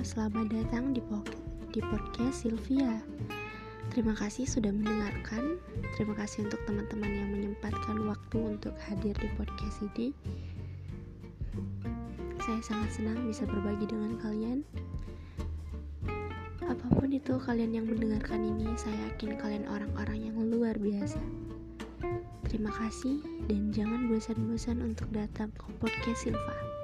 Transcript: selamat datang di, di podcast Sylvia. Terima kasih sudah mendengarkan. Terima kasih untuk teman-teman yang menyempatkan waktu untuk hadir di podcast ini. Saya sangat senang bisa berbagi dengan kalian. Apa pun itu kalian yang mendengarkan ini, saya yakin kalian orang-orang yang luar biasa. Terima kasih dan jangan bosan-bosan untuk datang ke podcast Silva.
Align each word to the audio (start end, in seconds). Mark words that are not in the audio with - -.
selamat 0.00 0.48
datang 0.48 0.96
di, 0.96 1.04
di 1.76 1.80
podcast 1.84 2.48
Sylvia. 2.48 3.04
Terima 3.92 4.16
kasih 4.16 4.48
sudah 4.48 4.72
mendengarkan. 4.72 5.60
Terima 5.92 6.16
kasih 6.16 6.48
untuk 6.48 6.56
teman-teman 6.64 7.12
yang 7.12 7.28
menyempatkan 7.28 8.08
waktu 8.08 8.38
untuk 8.40 8.72
hadir 8.80 9.12
di 9.20 9.28
podcast 9.36 9.84
ini. 9.92 10.16
Saya 12.40 12.60
sangat 12.64 12.96
senang 12.96 13.28
bisa 13.28 13.44
berbagi 13.44 13.92
dengan 13.92 14.16
kalian. 14.24 14.64
Apa 16.64 16.86
pun 16.96 17.12
itu 17.12 17.36
kalian 17.36 17.76
yang 17.76 17.84
mendengarkan 17.84 18.40
ini, 18.40 18.72
saya 18.80 18.96
yakin 19.12 19.36
kalian 19.36 19.68
orang-orang 19.68 20.32
yang 20.32 20.36
luar 20.48 20.80
biasa. 20.80 21.20
Terima 22.48 22.72
kasih 22.72 23.20
dan 23.52 23.68
jangan 23.68 24.08
bosan-bosan 24.08 24.80
untuk 24.80 25.12
datang 25.12 25.52
ke 25.60 25.68
podcast 25.76 26.24
Silva. 26.24 26.79